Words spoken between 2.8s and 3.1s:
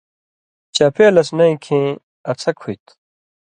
تھُو۔